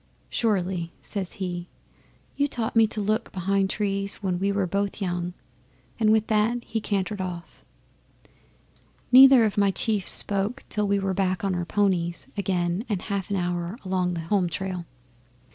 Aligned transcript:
'"Surely," 0.31 0.91
says 1.03 1.33
he. 1.33 1.67
"You 2.35 2.47
taught 2.47 2.75
me 2.75 2.87
to 2.87 2.99
look 2.99 3.31
behind 3.31 3.69
trees 3.69 4.15
when 4.15 4.39
we 4.39 4.51
were 4.51 4.65
both 4.65 4.99
young." 4.99 5.35
And 5.99 6.11
with 6.11 6.25
that 6.25 6.63
he 6.63 6.81
cantered 6.81 7.21
off. 7.21 7.63
'Neither 9.11 9.45
of 9.45 9.59
my 9.59 9.69
chiefs 9.69 10.09
spoke 10.09 10.63
till 10.69 10.87
we 10.87 10.97
were 10.97 11.13
back 11.13 11.43
on 11.43 11.53
our 11.53 11.65
ponies 11.65 12.25
again 12.35 12.83
and 12.89 13.01
a 13.01 13.13
half 13.13 13.31
hour 13.31 13.77
along 13.85 14.15
the 14.15 14.21
home 14.21 14.49
trail. 14.49 14.87